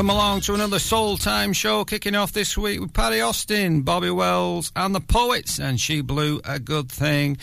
Welcome 0.00 0.16
along 0.16 0.40
to 0.40 0.54
another 0.54 0.78
Soul 0.78 1.18
Time 1.18 1.52
show, 1.52 1.84
kicking 1.84 2.14
off 2.14 2.32
this 2.32 2.56
week 2.56 2.80
with 2.80 2.94
Paddy 2.94 3.20
Austin, 3.20 3.82
Bobby 3.82 4.08
Wells, 4.08 4.72
and 4.74 4.94
the 4.94 5.00
Poets, 5.00 5.60
and 5.60 5.78
She 5.78 6.00
Blew 6.00 6.40
a 6.42 6.58
Good 6.58 6.90
Thing. 6.90 7.36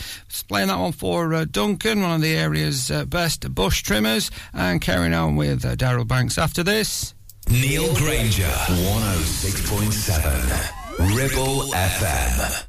Playing 0.47 0.69
that 0.69 0.79
one 0.79 0.91
for 0.91 1.35
uh, 1.35 1.45
Duncan, 1.45 2.01
one 2.01 2.13
of 2.13 2.21
the 2.21 2.35
area's 2.35 2.89
uh, 2.89 3.05
best 3.05 3.53
bush 3.53 3.83
trimmers, 3.83 4.31
and 4.55 4.81
carrying 4.81 5.13
on 5.13 5.35
with 5.35 5.63
uh, 5.63 5.75
Darrell 5.75 6.03
Banks 6.03 6.39
after 6.39 6.63
this. 6.63 7.13
Neil 7.47 7.93
Grainger, 7.93 8.45
106.7, 8.45 11.15
Ribble 11.15 11.61
FM. 11.73 12.66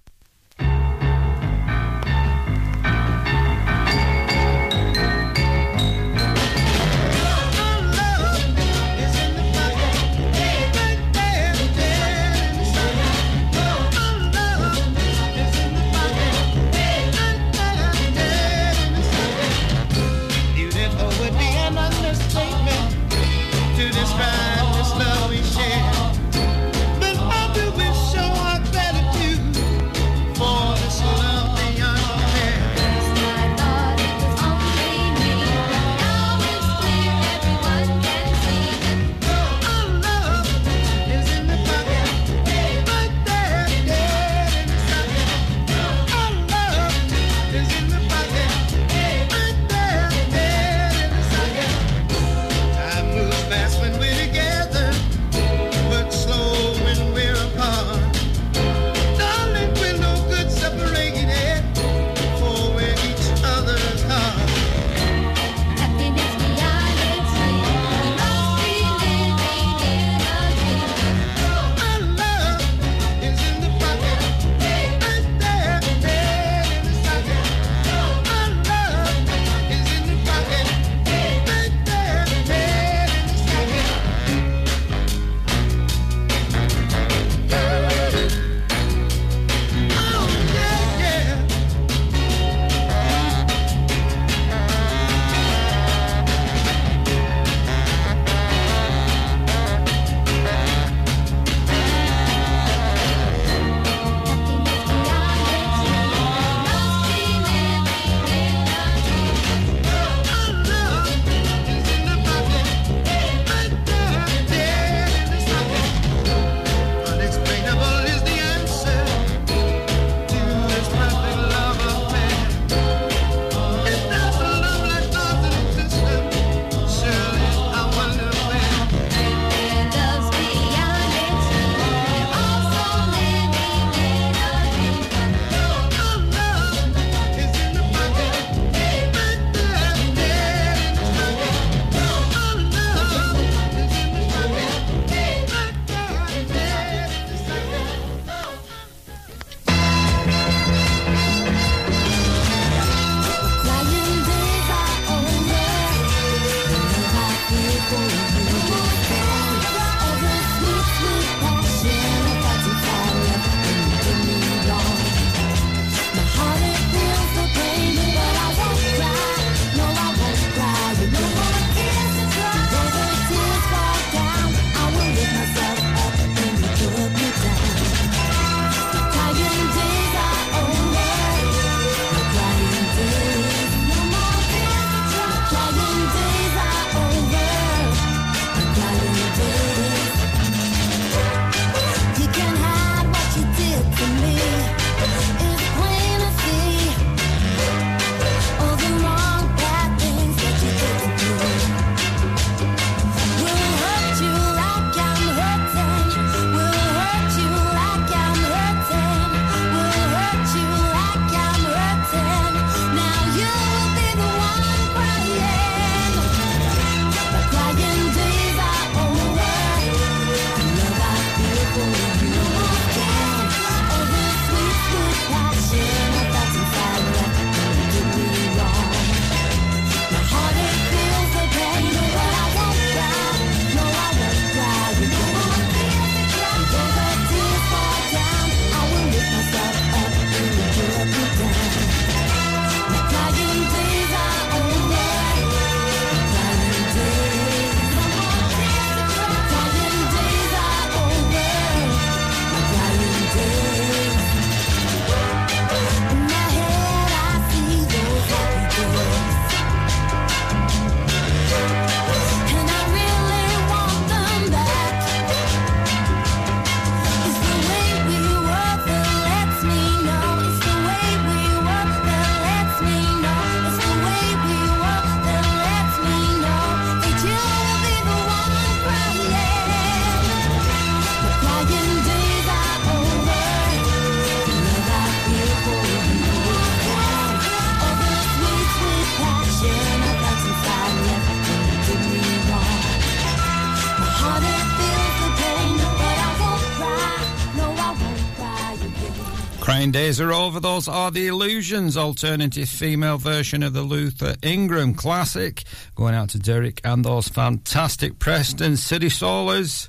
Dying 299.88 300.04
days 300.04 300.20
are 300.20 300.32
over. 300.34 300.60
Those 300.60 300.86
are 300.86 301.10
the 301.10 301.28
Illusions, 301.28 301.96
alternative 301.96 302.68
female 302.68 303.16
version 303.16 303.62
of 303.62 303.72
the 303.72 303.80
Luther 303.80 304.34
Ingram 304.42 304.92
classic. 304.92 305.62
Going 305.94 306.14
out 306.14 306.28
to 306.30 306.38
Derek 306.38 306.82
and 306.84 307.02
those 307.02 307.28
fantastic 307.28 308.18
Preston 308.18 308.76
City 308.76 309.08
Soulers. 309.08 309.88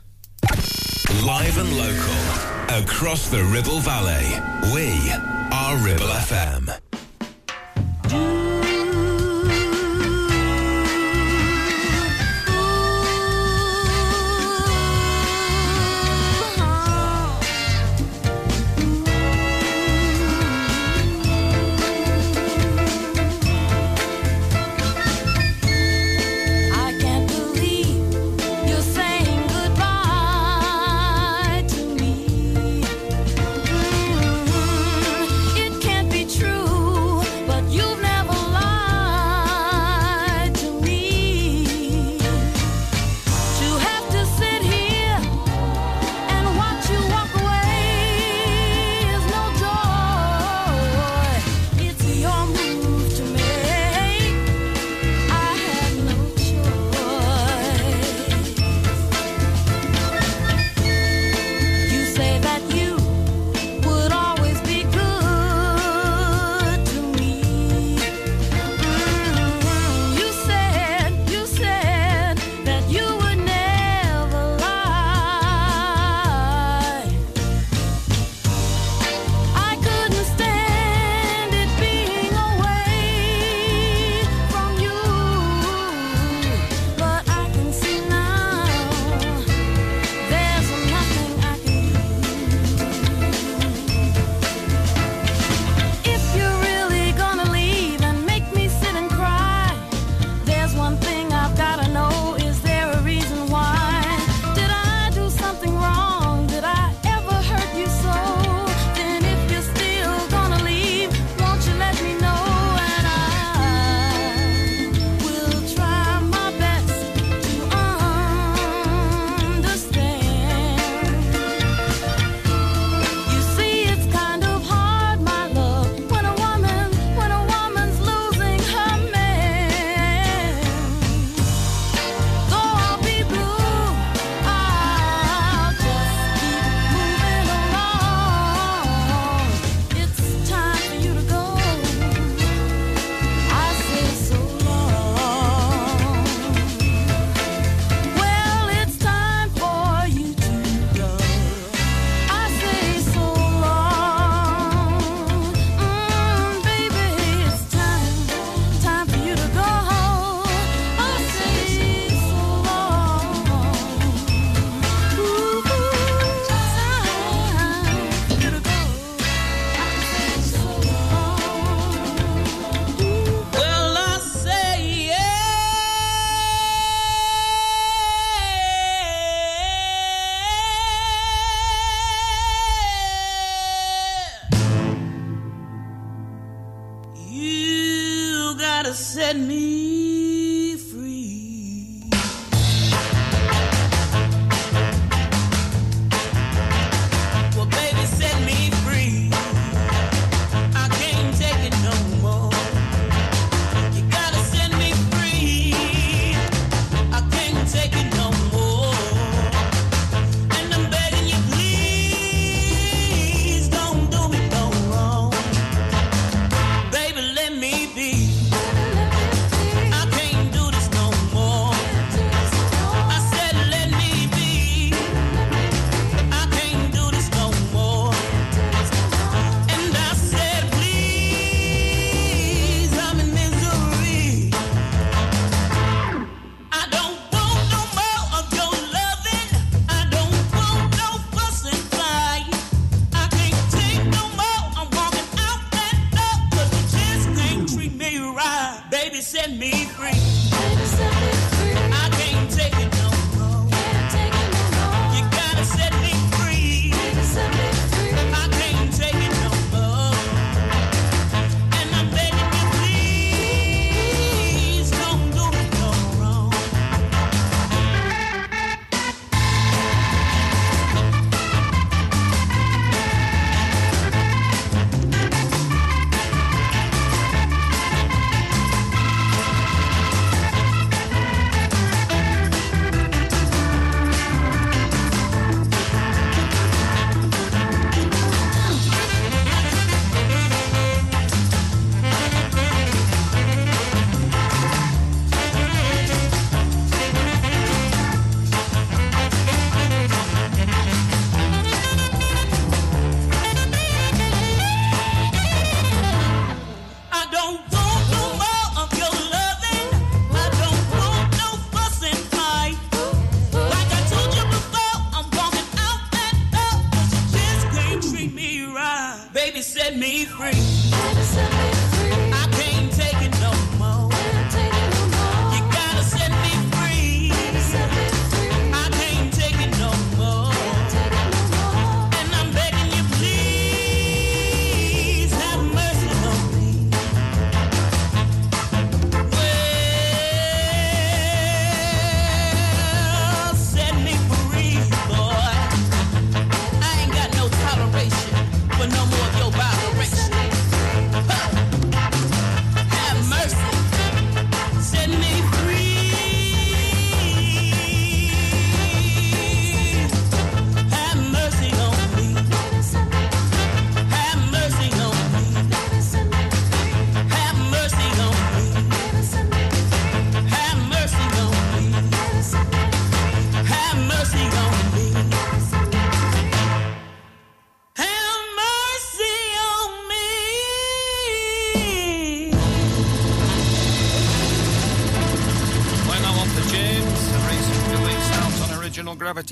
Live 1.25 1.57
and 1.57 1.77
local, 1.77 2.83
across 2.83 3.29
the 3.29 3.43
Ribble 3.43 3.79
Valley, 3.79 4.25
we 4.73 5.11
are 5.51 5.75
Ribble 5.83 6.05
FM. 6.05 6.88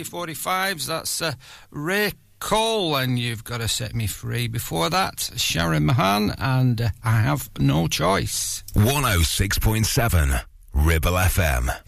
1945s. 0.03 0.85
That's 0.85 1.21
uh, 1.21 1.33
Ray 1.71 2.11
Cole, 2.39 2.95
and 2.95 3.17
you've 3.17 3.43
got 3.43 3.59
to 3.59 3.67
set 3.67 3.95
me 3.95 4.07
free. 4.07 4.47
Before 4.47 4.89
that, 4.89 5.31
Sharon 5.35 5.85
Mahan, 5.85 6.33
and 6.37 6.81
uh, 6.81 6.89
I 7.03 7.21
have 7.21 7.49
no 7.59 7.87
choice. 7.87 8.63
106.7 8.75 10.43
Ribble 10.73 11.11
FM. 11.13 11.86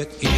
it 0.00 0.31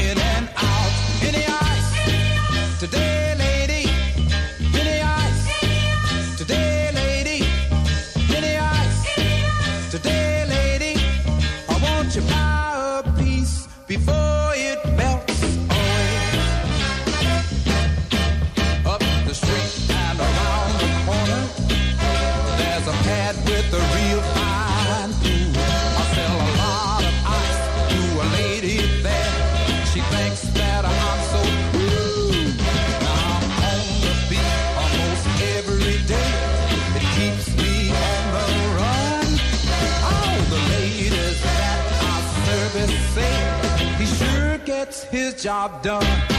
job 45.44 45.82
done. 45.82 46.33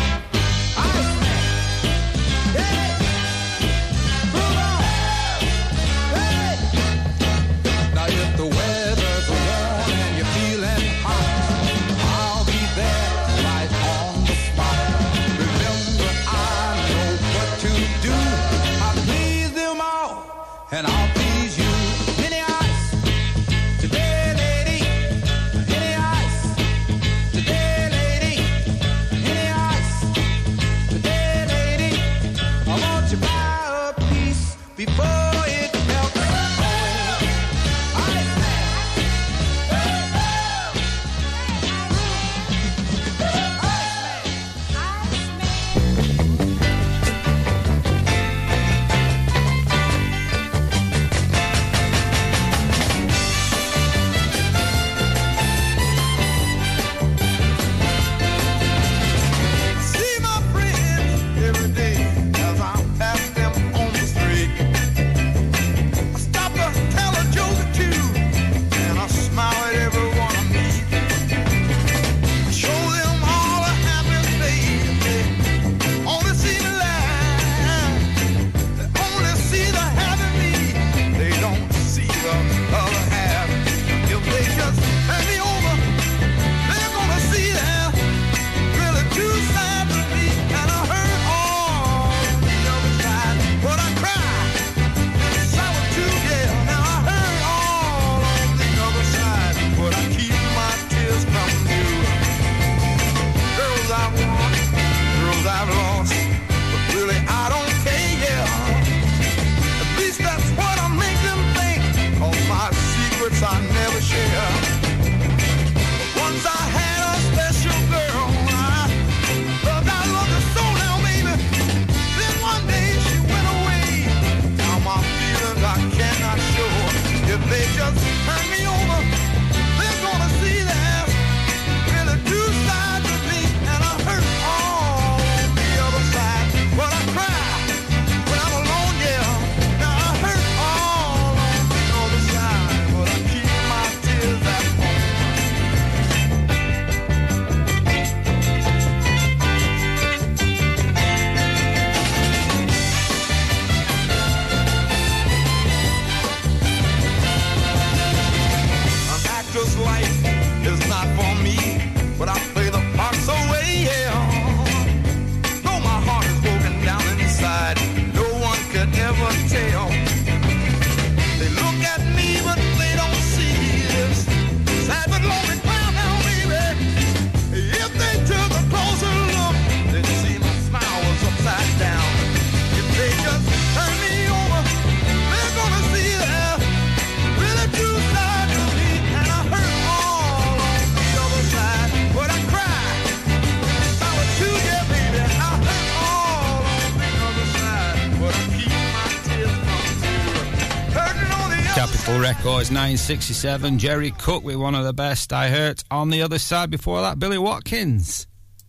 967. 202.75 203.79
Jerry 203.79 204.11
Cook 204.11 204.43
with 204.43 204.57
one 204.57 204.75
of 204.75 204.83
the 204.83 204.91
best 204.91 205.31
I 205.31 205.47
heard. 205.47 205.81
On 205.89 206.09
the 206.09 206.21
other 206.21 206.37
side 206.37 206.69
before 206.69 206.99
that, 207.01 207.17
Billy 207.17 207.37
Watkins. 207.37 208.27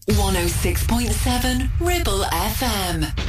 106.7 0.08 1.68
Ribble 1.80 2.22
FM. 2.22 3.25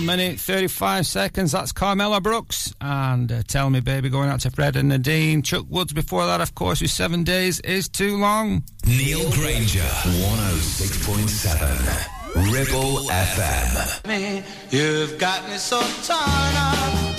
One 0.00 0.16
minute, 0.16 0.40
35 0.40 1.04
seconds. 1.06 1.52
That's 1.52 1.72
Carmela 1.72 2.22
Brooks. 2.22 2.72
And 2.80 3.30
uh, 3.30 3.42
Tell 3.46 3.68
Me 3.68 3.80
Baby 3.80 4.08
going 4.08 4.30
out 4.30 4.40
to 4.40 4.50
Fred 4.50 4.76
and 4.76 4.88
Nadine. 4.88 5.42
Chuck 5.42 5.66
Woods 5.68 5.92
before 5.92 6.24
that, 6.24 6.40
of 6.40 6.54
course, 6.54 6.80
with 6.80 6.90
Seven 6.90 7.22
Days 7.22 7.60
is 7.60 7.86
Too 7.86 8.16
Long. 8.16 8.62
Neil 8.86 9.30
Grainger, 9.32 9.82
106.7. 9.82 12.50
Ribble 12.50 13.08
FM. 13.10 14.42
You've 14.70 15.18
got 15.18 15.46
me 15.50 15.58
so 15.58 15.78
torn 15.78 16.16
up. 16.16 17.18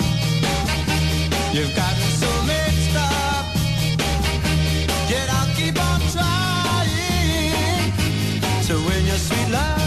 You've 1.54 1.76
got 1.76 1.96
me 1.96 2.08
so 2.18 2.42
mixed 2.46 2.96
up. 2.96 3.46
Yet 5.08 5.30
I'll 5.30 5.54
keep 5.54 5.80
on 5.80 6.00
trying 6.10 6.88
to 8.66 8.74
win 8.88 9.06
your 9.06 9.18
sweet 9.18 9.50
love. 9.52 9.81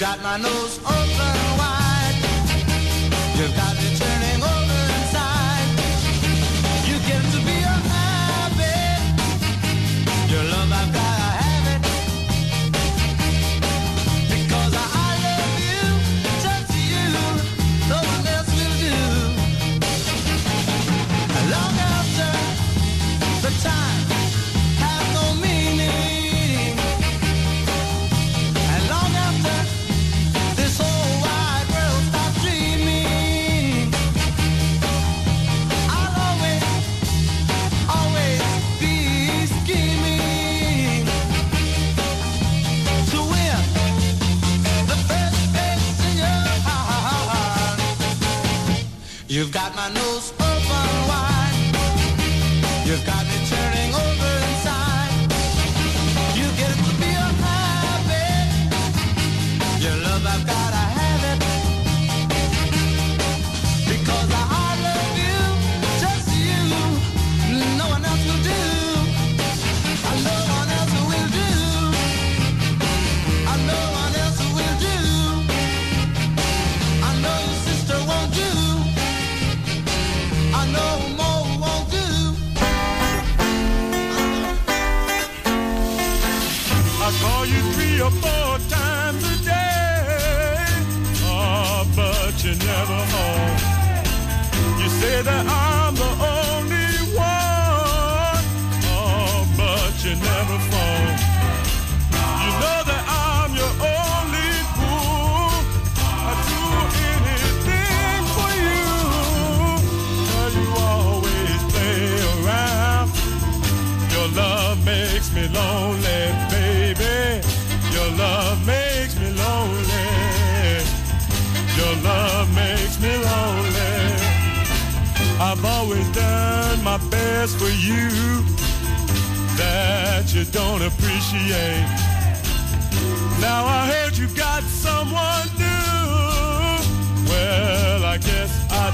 got 0.00 0.22
my 0.22 0.38
nose 0.38 0.80
on 0.86 0.99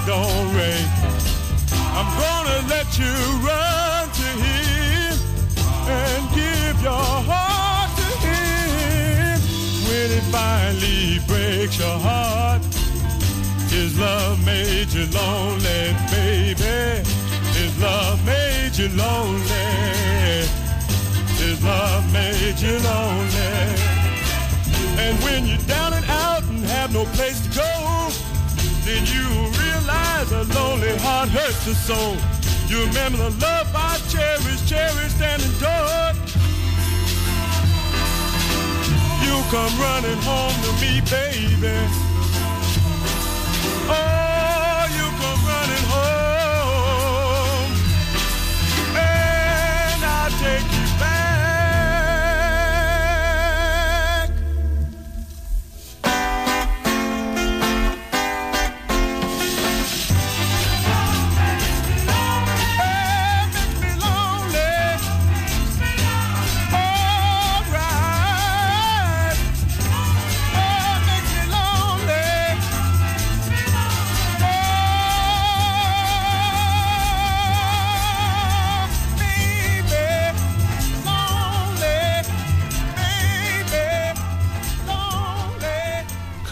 don't 0.06 0.54
rain. 0.54 0.86
I'm 1.98 2.06
gonna 2.22 2.60
let 2.68 2.86
you 2.96 3.12
run 3.42 4.08
to 4.08 4.28
him 4.46 5.18
and 5.88 6.22
give 6.32 6.80
your 6.80 7.10
heart 7.26 7.90
to 7.98 8.10
him. 8.24 9.40
When 9.88 10.08
it 10.18 10.22
finally 10.30 11.18
breaks 11.26 11.78
your 11.80 11.98
heart, 11.98 12.62
his 13.68 13.98
love 13.98 14.38
made 14.46 14.92
you 14.92 15.06
lonely, 15.10 15.96
baby. 16.14 17.02
His 17.58 17.76
love 17.80 18.24
made 18.24 18.76
you 18.78 18.88
lonely. 18.90 20.46
His 21.42 21.58
love 21.64 22.12
made 22.12 22.58
you 22.60 22.78
lonely. 22.78 23.56
And 25.02 25.18
when 25.24 25.46
you're 25.46 25.66
down 25.66 25.94
and 25.94 26.04
out 26.06 26.44
and 26.44 26.64
have 26.64 26.92
no 26.92 27.04
place 27.16 27.40
to 27.40 27.50
go, 27.58 28.08
then 28.84 29.04
you 29.06 29.65
lies, 29.87 30.33
a 30.33 30.42
lonely 30.55 30.96
heart 30.99 31.29
hurts 31.29 31.64
the 31.64 31.75
soul. 31.75 32.16
You 32.68 32.85
remember 32.87 33.18
the 33.18 33.31
love 33.40 33.68
I 33.75 33.99
cherished, 34.11 34.68
cherished 34.68 35.20
and 35.20 35.40
endured. 35.42 36.16
You 39.22 39.35
come 39.51 39.75
running 39.81 40.20
home 40.22 40.57
to 40.64 40.72
me, 40.83 41.01
baby. 41.11 41.77
Oh. 43.88 44.25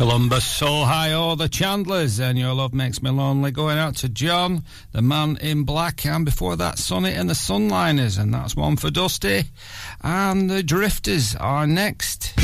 Columbus, 0.04 0.44
so 0.44 0.84
high, 0.84 1.14
oh 1.14 1.34
the 1.34 1.48
Chandlers, 1.48 2.20
and 2.20 2.38
your 2.38 2.52
love 2.52 2.74
makes 2.74 3.02
me 3.02 3.08
lonely. 3.08 3.50
Going 3.50 3.78
out 3.78 3.96
to 3.96 4.08
John, 4.10 4.62
the 4.92 5.00
man 5.00 5.38
in 5.40 5.64
black, 5.64 6.04
and 6.04 6.26
before 6.26 6.56
that, 6.56 6.78
Sonny 6.78 7.12
and 7.12 7.30
the 7.30 7.34
Sunliners, 7.34 8.18
and 8.20 8.34
that's 8.34 8.54
one 8.54 8.76
for 8.76 8.90
Dusty. 8.90 9.44
And 10.02 10.50
the 10.50 10.62
Drifters 10.62 11.34
are 11.36 11.66
next. 11.66 12.34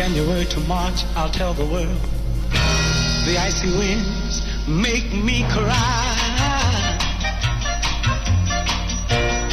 January 0.00 0.46
to 0.46 0.60
March, 0.60 1.04
I'll 1.14 1.28
tell 1.28 1.52
the 1.52 1.66
world. 1.66 2.00
The 3.26 3.36
icy 3.36 3.68
winds 3.68 4.40
make 4.66 5.12
me 5.12 5.44
cry. 5.50 6.96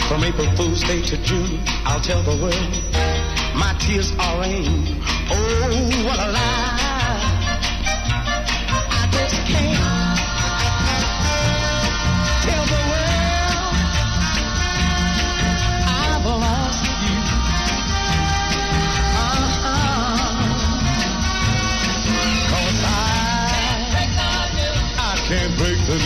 From 0.07 0.23
April 0.23 0.49
Fool's 0.55 0.83
Day 0.83 1.01
to 1.01 1.17
June, 1.17 1.59
I'll 1.83 1.99
tell 1.99 2.23
the 2.23 2.41
world. 2.41 2.73
My 3.59 3.75
tears 3.77 4.13
are 4.17 4.39
rain. 4.39 4.95
Oh, 5.29 6.05
what 6.05 6.17
a 6.17 6.31
lie. 6.31 6.77
I 8.89 9.09
just 9.11 9.35
can't. 9.47 9.96
From 25.97 26.05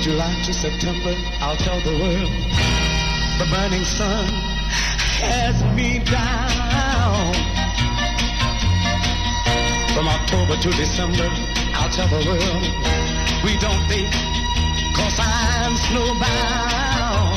July 0.00 0.32
to 0.44 0.54
September, 0.54 1.14
I'll 1.40 1.56
tell 1.56 1.80
the 1.82 1.98
world 1.98 2.30
the 3.38 3.44
burning 3.50 3.84
sun 3.84 4.26
has 5.20 5.62
me 5.76 5.98
down. 5.98 7.34
From 9.94 10.08
October 10.08 10.56
to 10.56 10.70
December, 10.70 11.28
much 11.90 11.98
of 11.98 12.10
the 12.10 12.30
world 12.30 13.42
we 13.44 13.56
don't 13.58 13.88
think, 13.88 14.12
cause 14.94 15.18
I'm 15.18 15.74
snowbound. 15.74 17.29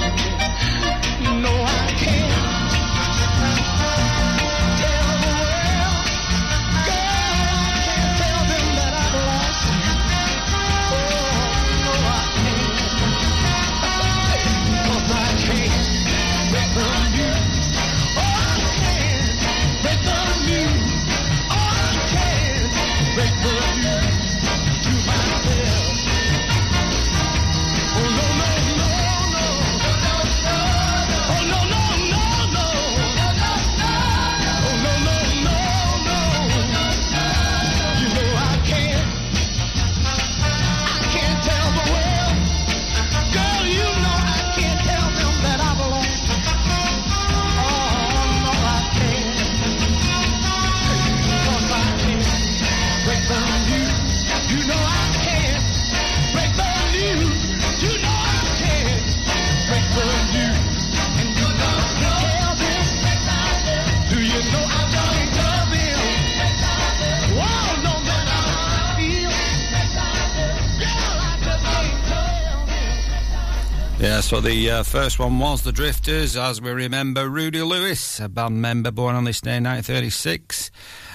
So 74.33 74.41
the 74.41 74.71
uh, 74.71 74.81
first 74.81 75.19
one 75.19 75.37
was 75.37 75.61
the 75.61 75.71
Drifters, 75.71 76.35
as 76.35 76.59
we 76.59 76.71
remember 76.71 77.29
Rudy 77.29 77.61
Lewis, 77.61 78.19
a 78.19 78.27
band 78.27 78.59
member 78.59 78.89
born 78.89 79.13
on 79.13 79.25
this 79.25 79.39
day, 79.41 79.59
1936. 79.59 80.71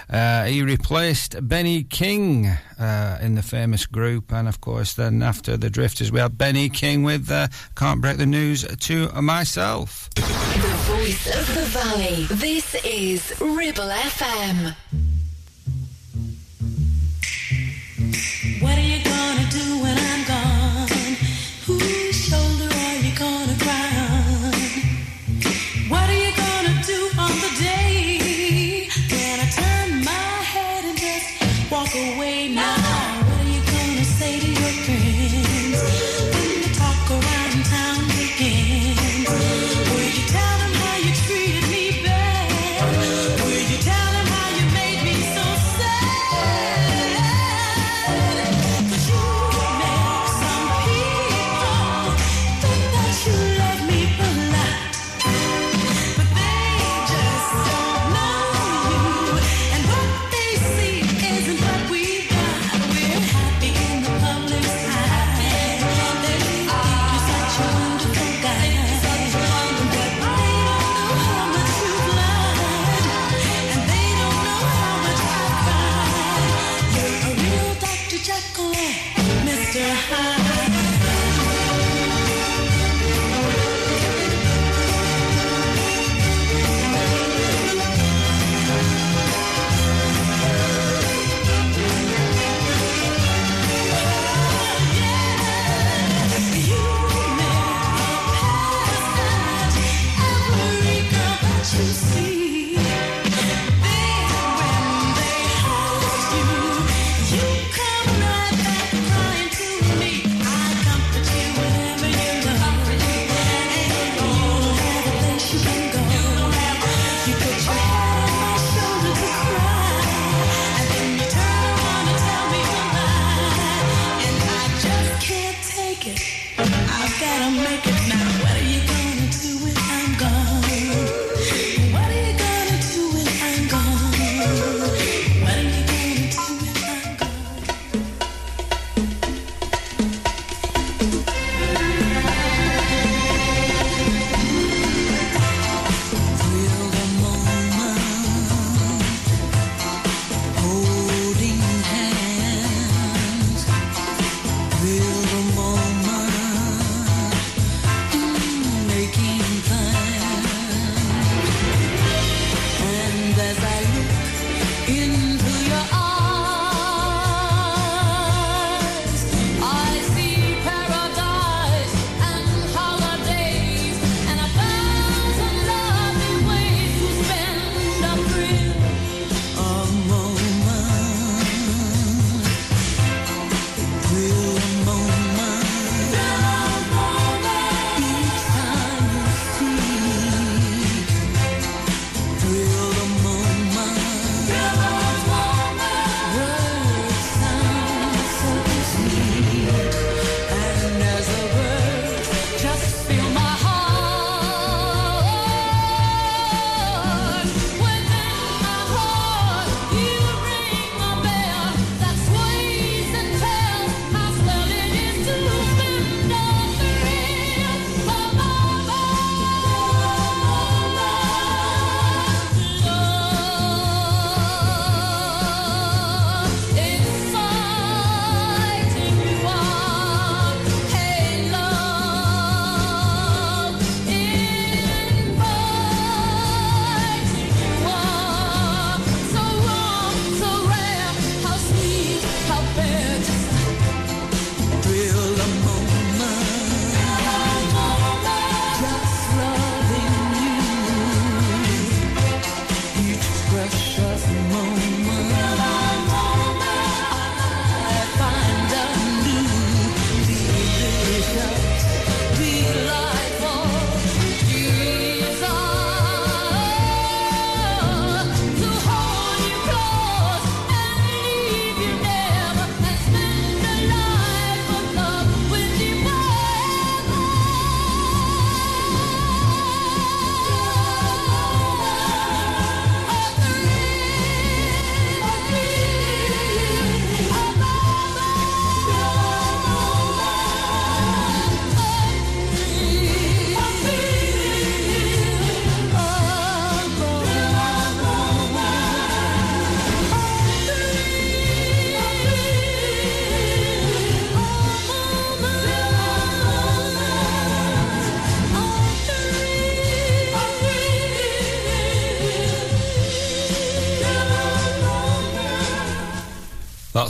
Uh, 0.09 0.45
he 0.45 0.63
replaced 0.63 1.35
Benny 1.49 1.83
King 1.83 2.47
uh, 2.47 3.19
in 3.21 3.35
the 3.35 3.43
famous 3.43 3.87
group, 3.87 4.33
and 4.33 4.47
of 4.47 4.61
course, 4.61 4.95
then 4.95 5.21
after 5.25 5.57
the 5.57 5.69
Drifters, 5.69 6.13
we 6.13 6.21
had 6.21 6.39
Benny 6.39 6.69
King 6.69 7.03
with 7.03 7.29
uh, 7.29 7.49
"Can't 7.75 8.01
Break 8.01 8.19
the 8.19 8.27
News" 8.27 8.65
to 8.65 9.09
myself. 9.21 10.09
The 10.15 10.23
voice 10.23 11.27
of 11.27 11.55
the 11.57 11.65
valley. 11.77 12.25
This 12.31 12.77
is 12.85 13.35
Ribble 13.41 13.91
FM. 13.91 15.18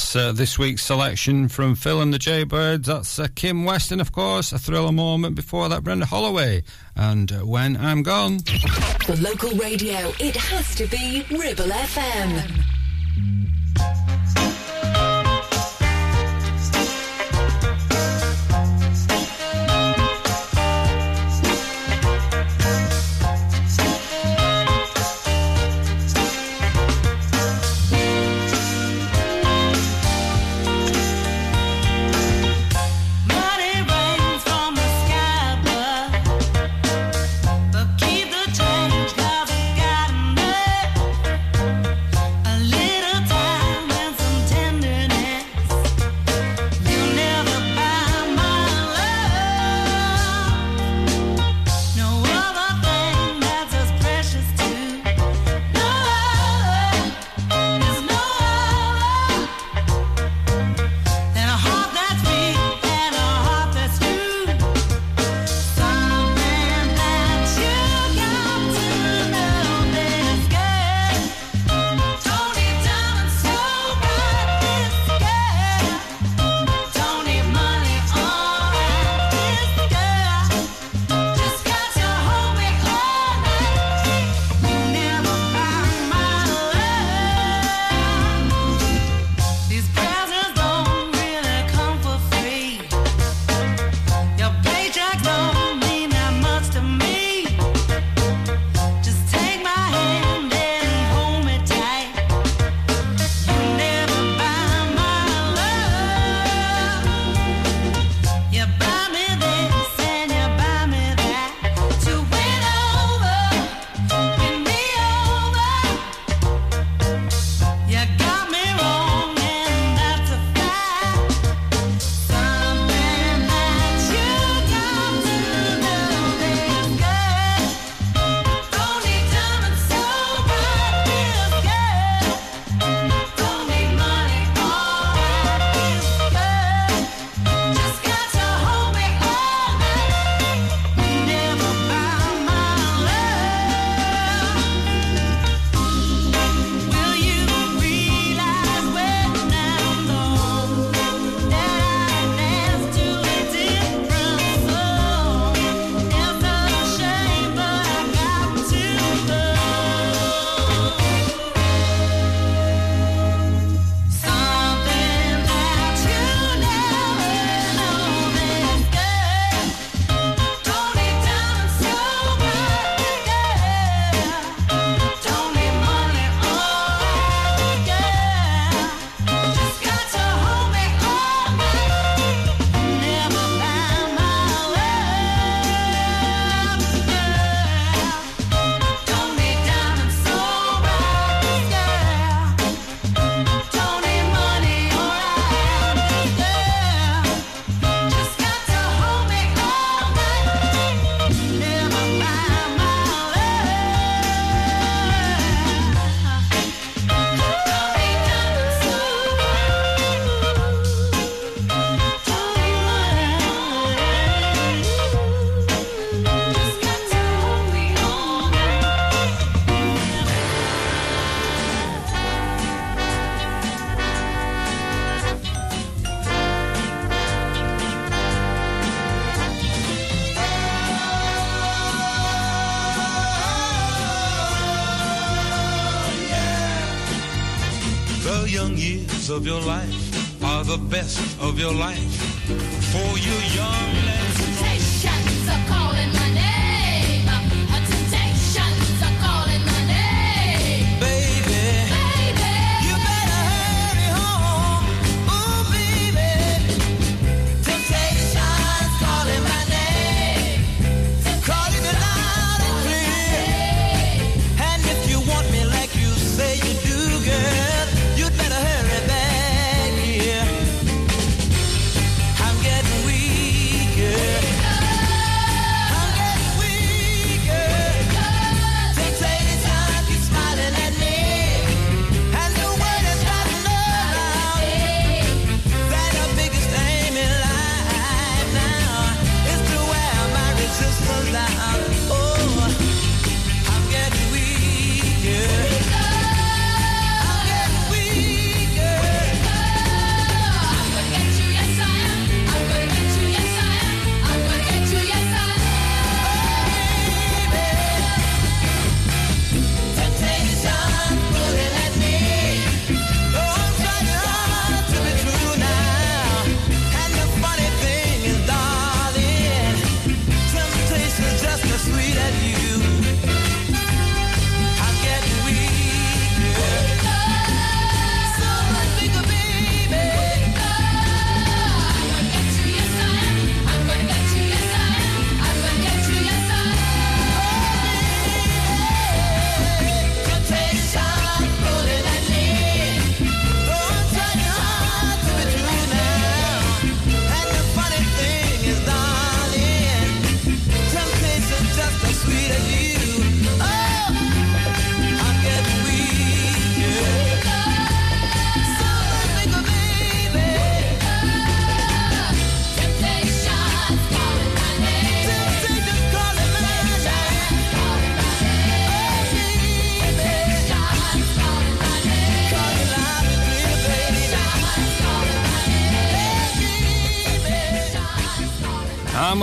That's 0.08 0.24
uh, 0.24 0.32
this 0.32 0.58
week's 0.58 0.82
selection 0.82 1.48
from 1.48 1.74
Phil 1.74 2.00
and 2.00 2.14
the 2.14 2.18
Jaybirds. 2.18 2.86
That's 2.86 3.18
uh, 3.18 3.28
Kim 3.34 3.66
Weston, 3.66 4.00
of 4.00 4.10
course, 4.10 4.52
a 4.52 4.58
Thrill 4.58 4.88
a 4.88 4.92
Moment 4.92 5.34
before 5.36 5.68
that, 5.68 5.84
Brenda 5.84 6.06
Holloway. 6.06 6.62
And 6.96 7.30
uh, 7.30 7.40
when 7.40 7.76
I'm 7.76 8.02
gone. 8.02 8.38
the 8.38 9.18
local 9.20 9.50
radio, 9.58 10.10
it 10.18 10.34
has 10.34 10.74
to 10.76 10.86
be 10.86 11.26
Ribble 11.30 11.66
FM. 11.66 12.67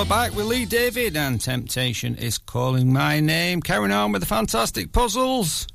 we're 0.06 0.10
back 0.10 0.36
with 0.36 0.46
Lee 0.46 0.66
David 0.66 1.16
and 1.16 1.40
Temptation 1.40 2.16
is 2.16 2.38
Calling 2.38 2.92
My 2.92 3.20
Name. 3.20 3.62
Carrying 3.62 3.92
on 3.92 4.12
with 4.12 4.22
the 4.22 4.28
fantastic 4.28 4.92
puzzles. 4.92 5.68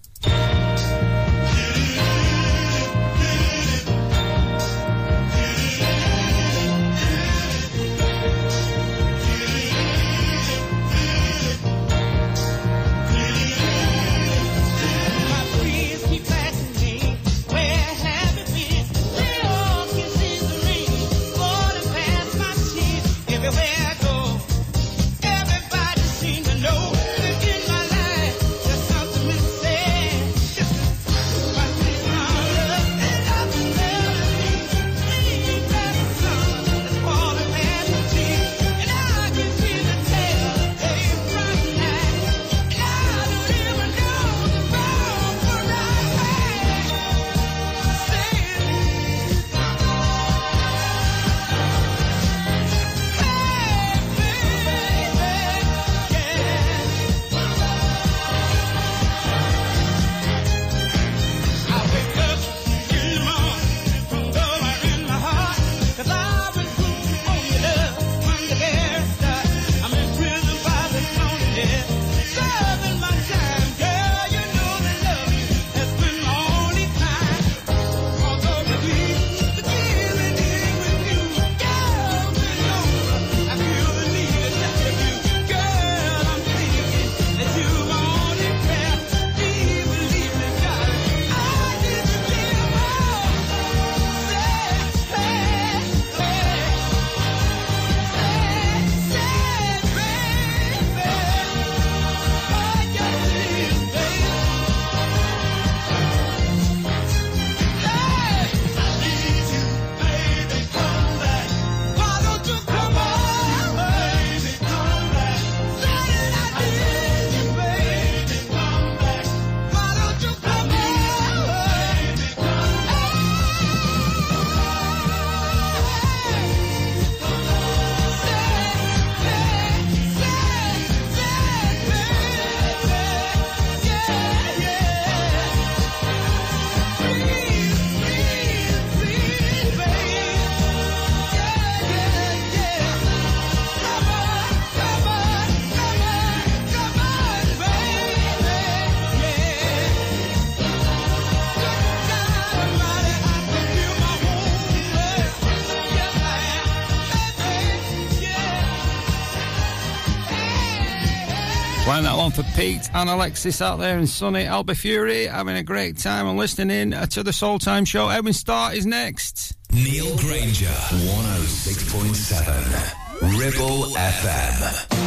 for 162.42 162.56
Pete 162.56 162.88
and 162.94 163.10
Alexis 163.10 163.60
out 163.60 163.78
there 163.78 163.98
in 163.98 164.06
sunny. 164.06 164.46
I'll 164.46 164.64
Fury 164.64 165.26
having 165.26 165.56
a 165.56 165.62
great 165.62 165.98
time 165.98 166.26
and 166.26 166.38
listening 166.38 166.70
in 166.70 166.92
to 167.08 167.22
the 167.22 167.32
Soul 167.32 167.58
Time 167.58 167.84
Show. 167.84 168.08
Edwin 168.08 168.32
Starr 168.32 168.72
is 168.72 168.86
next. 168.86 169.54
Neil 169.72 170.16
Grainger, 170.16 170.66
106.7, 170.66 173.38
Ribble 173.38 173.82
FM. 173.94 174.99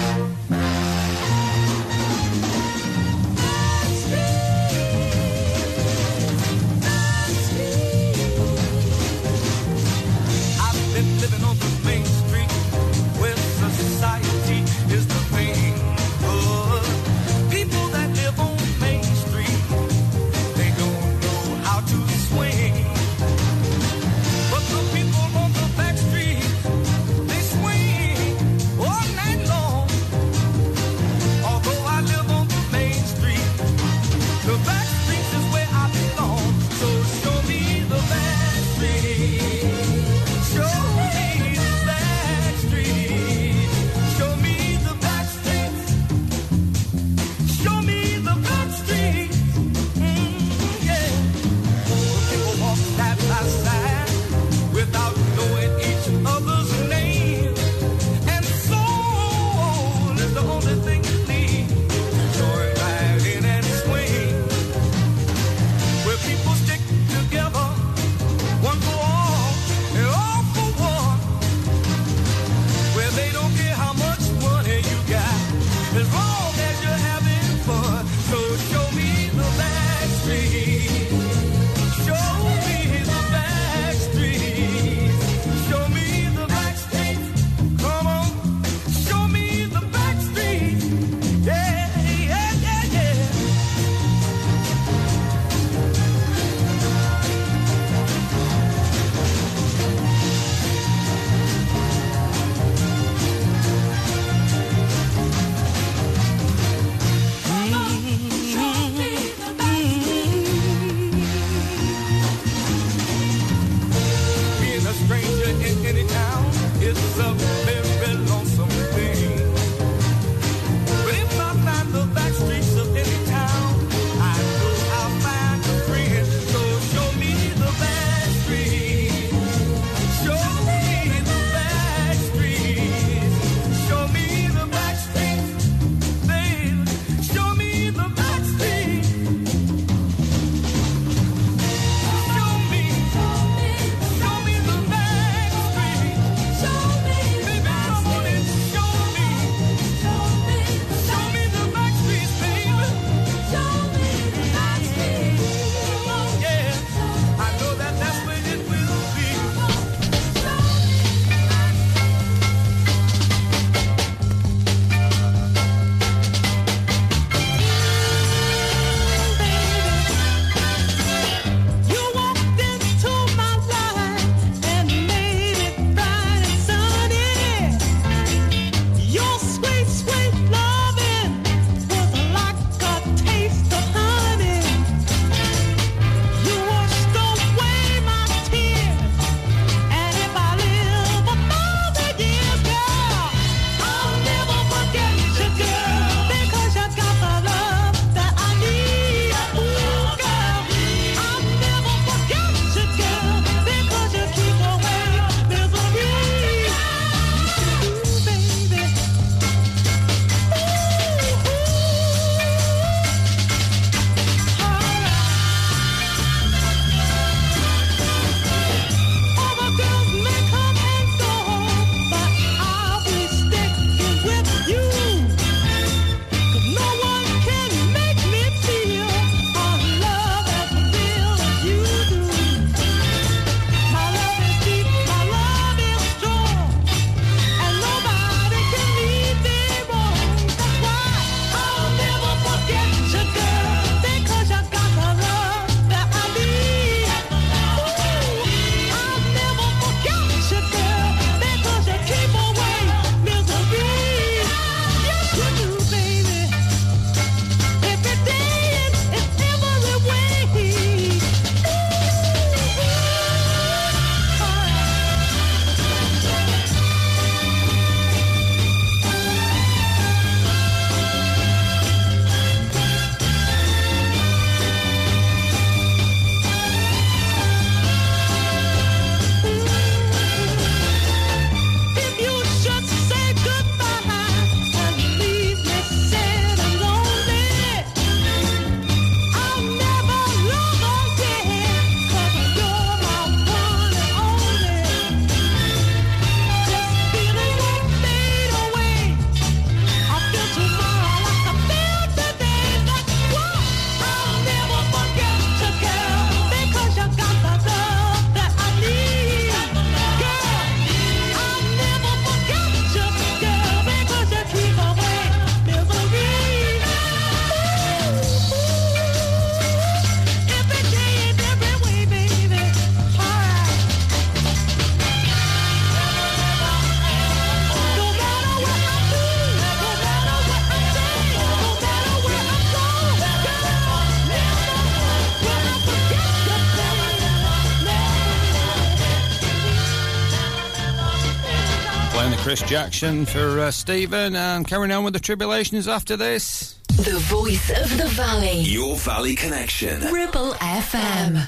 Jackson 342.68 343.26
for 343.26 343.60
uh, 343.60 343.72
Stephen 343.72 344.36
and 344.36 344.68
carrying 344.68 344.92
on 344.92 345.04
with 345.04 345.14
the 345.14 345.20
tribulations 345.20 345.88
after 345.88 346.16
this. 346.16 346.80
The 346.88 347.20
voice 347.26 347.70
of 347.70 347.98
the 347.98 348.08
valley. 348.10 348.60
Your 348.62 348.96
valley 348.96 349.36
connection. 349.36 350.02
Ribble 350.12 350.54
FM. 350.54 351.48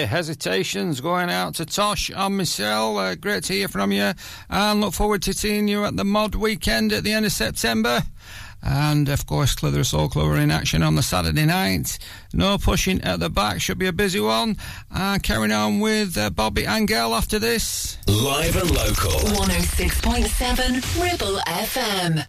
the 0.00 0.06
hesitations 0.06 1.02
going 1.02 1.28
out 1.28 1.54
to 1.56 1.66
Tosh 1.66 2.10
and 2.14 2.36
Michelle. 2.38 2.96
Uh, 2.96 3.14
great 3.14 3.44
to 3.44 3.52
hear 3.52 3.68
from 3.68 3.92
you 3.92 4.12
and 4.48 4.80
look 4.80 4.94
forward 4.94 5.20
to 5.22 5.34
seeing 5.34 5.68
you 5.68 5.84
at 5.84 5.94
the 5.94 6.04
Mod 6.04 6.34
Weekend 6.34 6.90
at 6.94 7.04
the 7.04 7.12
end 7.12 7.26
of 7.26 7.32
September. 7.32 8.02
And 8.62 9.10
of 9.10 9.26
course, 9.26 9.54
Clitheroe 9.54 9.82
Soul 9.82 10.08
Club 10.08 10.38
in 10.38 10.50
action 10.50 10.82
on 10.82 10.94
the 10.94 11.02
Saturday 11.02 11.44
night. 11.44 11.98
No 12.32 12.56
pushing 12.56 13.02
at 13.02 13.20
the 13.20 13.28
back, 13.28 13.60
should 13.60 13.78
be 13.78 13.88
a 13.88 13.92
busy 13.92 14.20
one. 14.20 14.56
Uh, 14.90 15.18
carrying 15.22 15.52
on 15.52 15.80
with 15.80 16.16
uh, 16.16 16.30
Bobby 16.30 16.64
Angel 16.64 17.14
after 17.14 17.38
this. 17.38 17.98
Live 18.06 18.56
and 18.56 18.70
local. 18.70 19.10
106.7 19.10 21.02
Ribble 21.02 21.40
FM. 21.40 22.26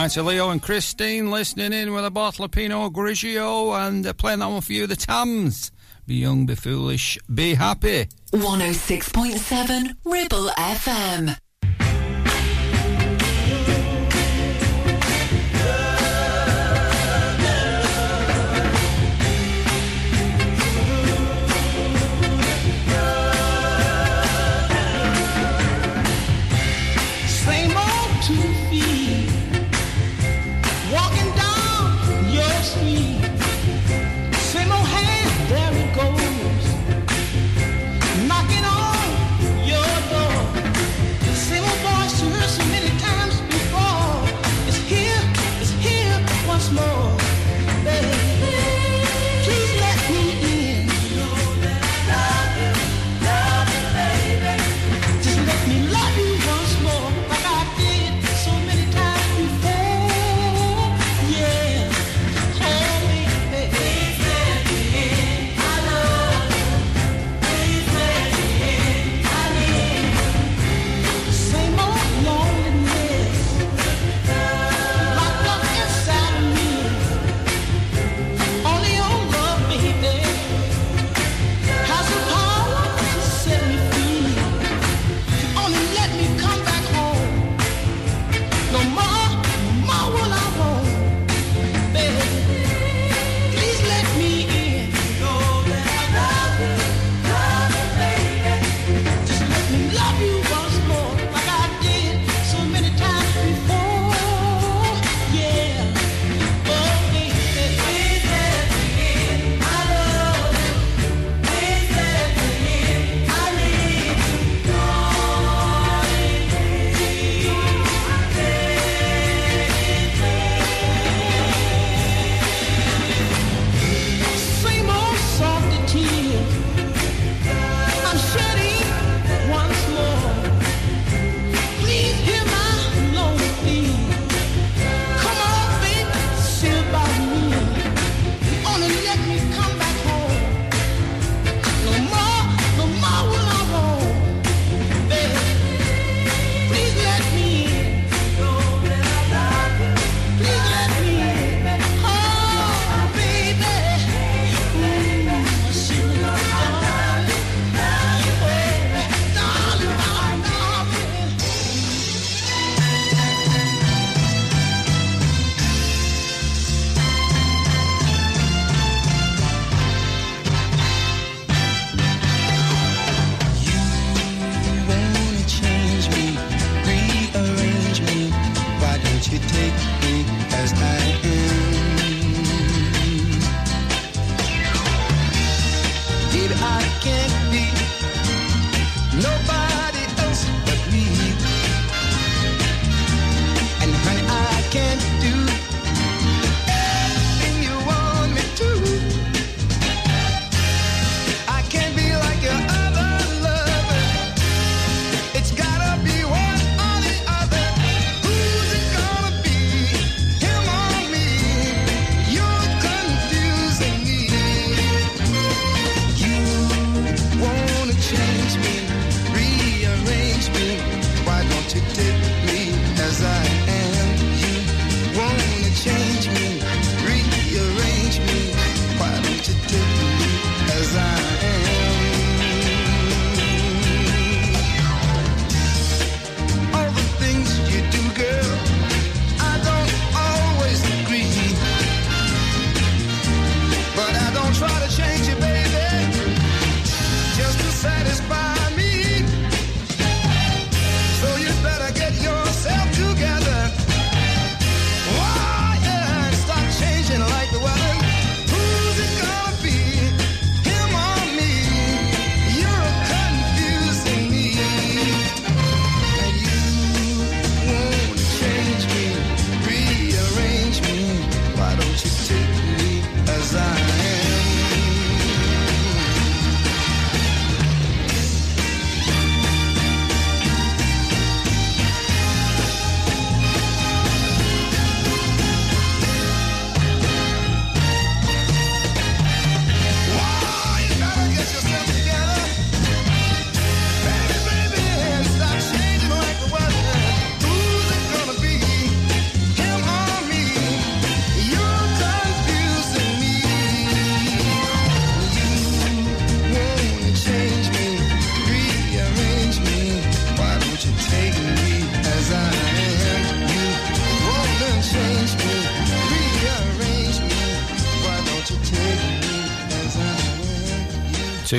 Hi 0.00 0.08
to 0.08 0.22
Leo 0.22 0.48
and 0.48 0.62
Christine 0.62 1.30
listening 1.30 1.74
in 1.74 1.92
with 1.92 2.06
a 2.06 2.10
bottle 2.10 2.46
of 2.46 2.52
Pinot 2.52 2.94
Grigio 2.94 3.78
and 3.86 4.06
uh, 4.06 4.14
playing 4.14 4.38
that 4.38 4.46
one 4.46 4.62
for 4.62 4.72
you, 4.72 4.86
the 4.86 4.96
Tams. 4.96 5.72
Be 6.06 6.14
young, 6.14 6.46
be 6.46 6.54
foolish, 6.54 7.18
be 7.34 7.52
happy. 7.52 8.08
106.7 8.32 9.96
Ribble 10.06 10.48
FM. 10.56 11.36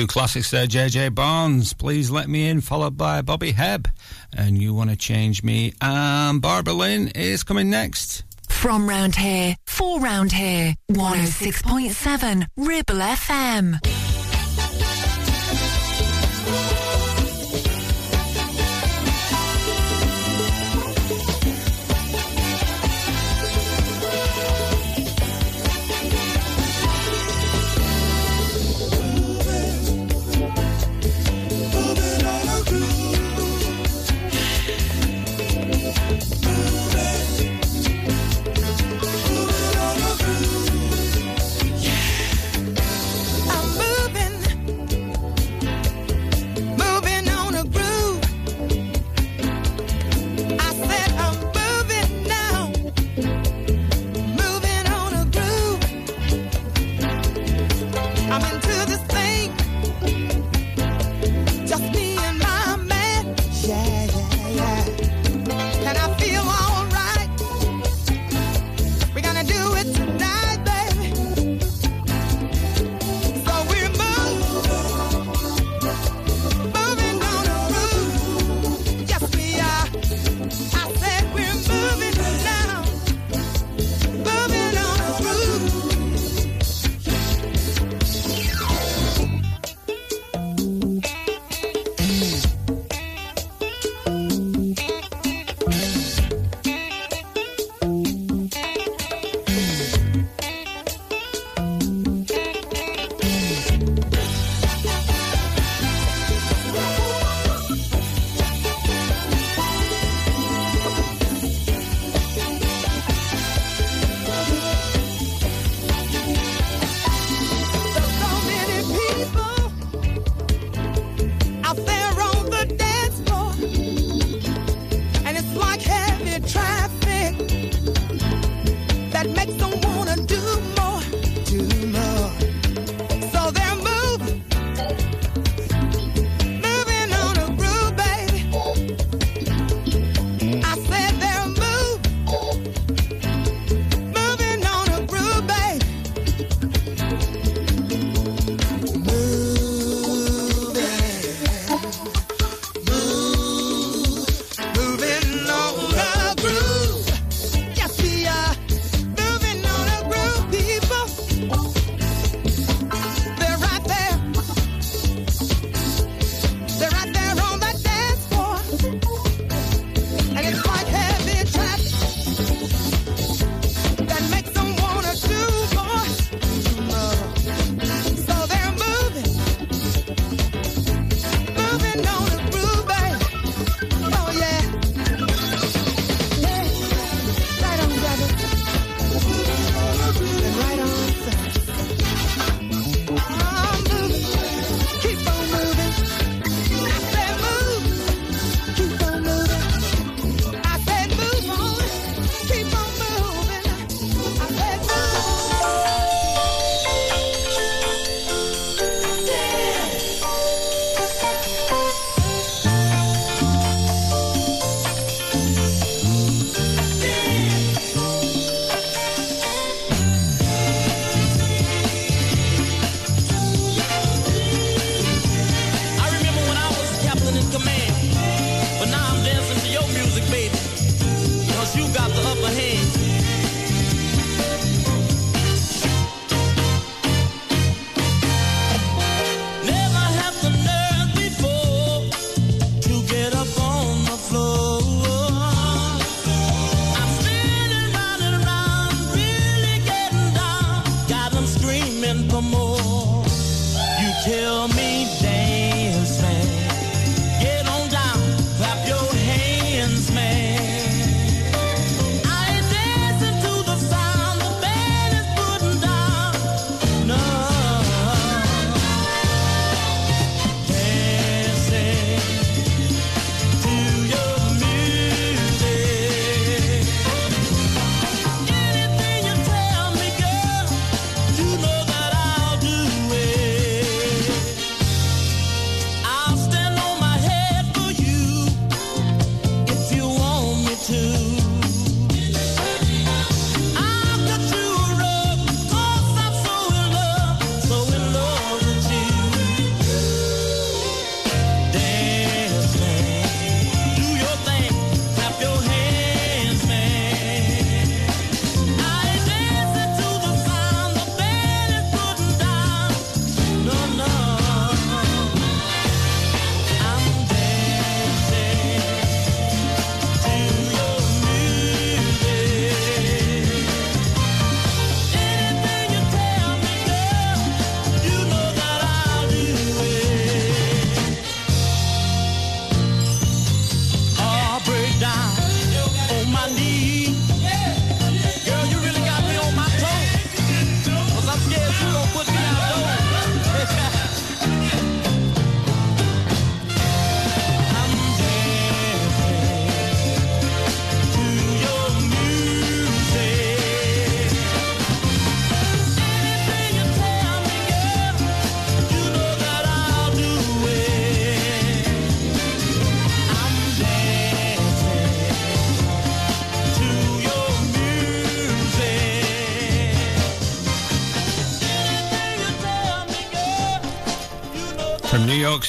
two 0.02 0.06
classics 0.08 0.50
there, 0.50 0.66
JJ 0.66 1.14
Barnes, 1.14 1.74
Please 1.74 2.10
Let 2.10 2.28
Me 2.28 2.48
In, 2.48 2.60
followed 2.60 2.96
by 2.96 3.22
Bobby 3.22 3.52
Hebb, 3.52 3.86
and 4.36 4.60
You 4.60 4.74
Wanna 4.74 4.96
Change 4.96 5.44
Me, 5.44 5.74
and 5.80 6.42
Barbara 6.42 6.74
Lynn 6.74 7.08
is 7.14 7.44
coming 7.44 7.70
next. 7.70 8.24
From 8.48 8.88
round 8.88 9.14
here, 9.14 9.54
for 9.66 10.00
round 10.00 10.32
here, 10.32 10.74
106.7 10.90 12.46
Ribble 12.56 12.96
FM. 12.96 14.11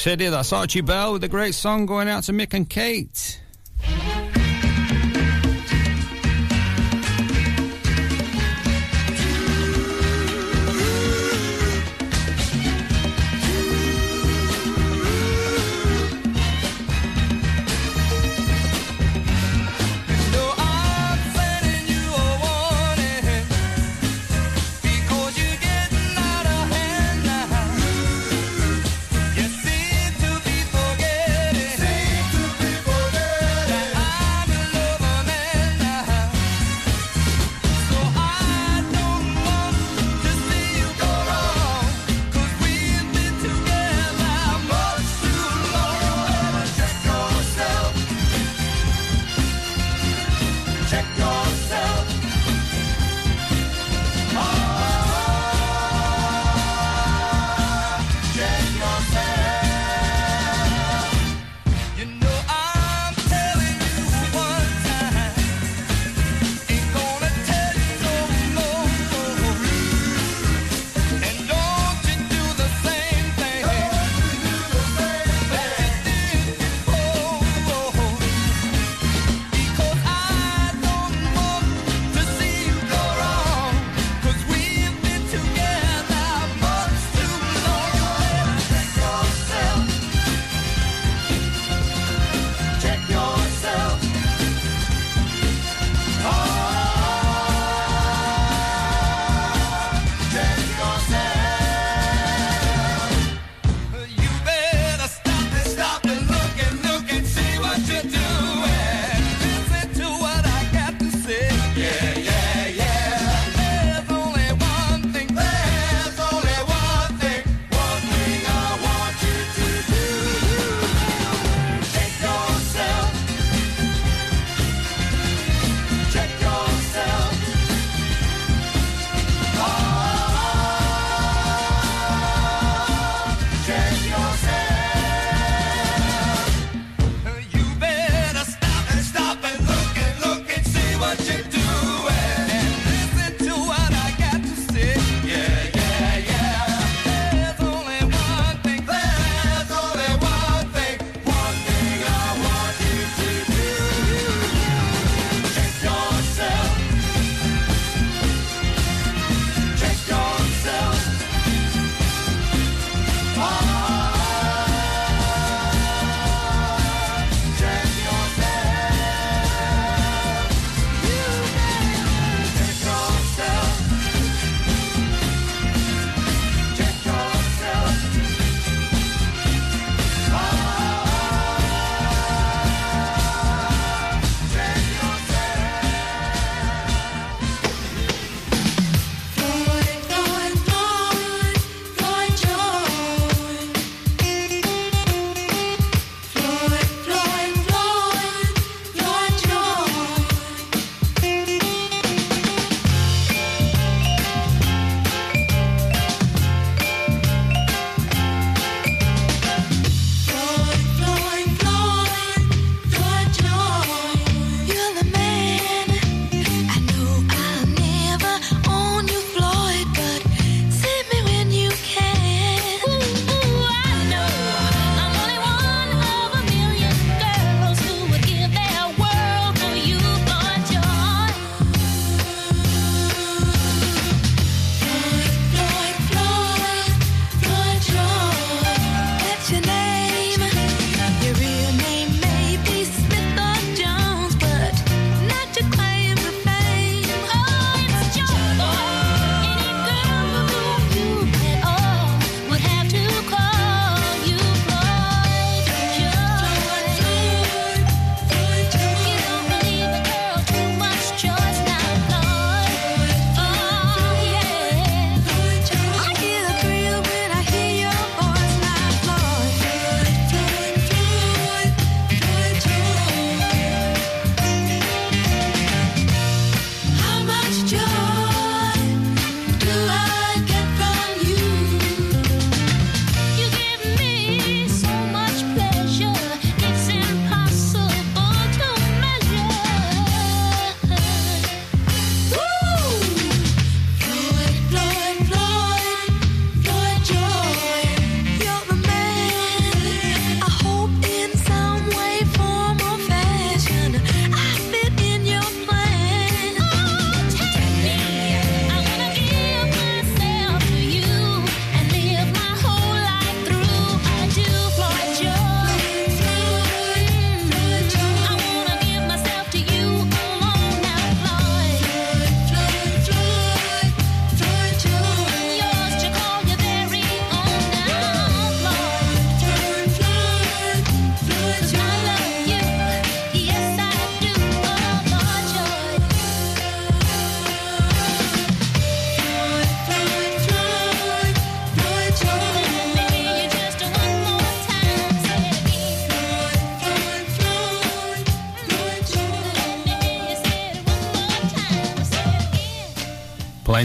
City. 0.03 0.27
That's 0.27 0.51
Archie 0.51 0.81
Bell 0.81 1.13
with 1.13 1.23
a 1.23 1.29
great 1.29 1.55
song 1.55 1.85
going 1.85 2.09
out 2.09 2.23
to 2.23 2.33
Mick 2.33 2.53
and 2.53 2.69
Kate. 2.69 3.39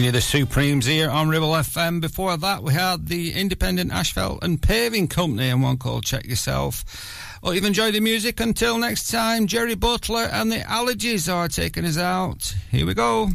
you 0.09 0.12
the 0.12 0.20
Supremes 0.22 0.86
here 0.86 1.10
on 1.10 1.28
Ribble 1.28 1.51
FM. 1.51 2.01
Before 2.01 2.36
that, 2.39 2.62
we 2.62 2.72
had 2.72 3.09
the 3.09 3.32
independent 3.35 3.93
asphalt 3.93 4.43
and 4.43 4.60
paving 4.60 5.09
company 5.09 5.51
and 5.51 5.62
one 5.62 5.76
called 5.76 6.05
Check 6.05 6.26
Yourself. 6.26 7.39
Well, 7.43 7.52
you've 7.52 7.64
enjoyed 7.64 7.93
the 7.93 8.01
music. 8.01 8.40
Until 8.40 8.78
next 8.78 9.10
time, 9.10 9.47
Jerry 9.47 9.74
Butler 9.74 10.24
and 10.32 10.51
the 10.51 10.60
Allergies 10.60 11.30
are 11.30 11.48
taking 11.48 11.85
us 11.85 11.98
out. 11.98 12.55
Here 12.70 12.86
we 12.86 12.94
go. 12.94 13.30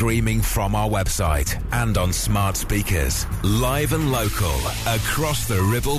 Streaming 0.00 0.40
from 0.40 0.74
our 0.74 0.88
website 0.88 1.62
and 1.72 1.98
on 1.98 2.10
smart 2.10 2.56
speakers. 2.56 3.26
Live 3.42 3.92
and 3.92 4.10
local, 4.10 4.56
across 4.86 5.46
the 5.46 5.60
Ribble 5.60 5.98